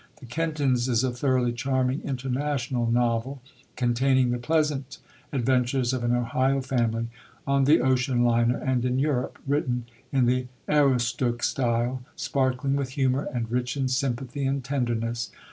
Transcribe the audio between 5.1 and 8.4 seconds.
adventures of an Ohio family on the ocean